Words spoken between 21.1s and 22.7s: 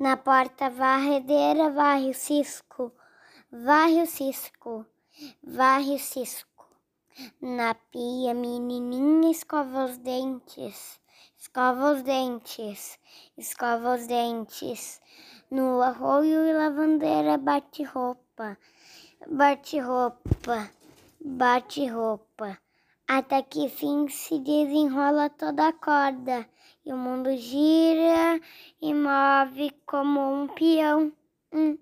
bate roupa.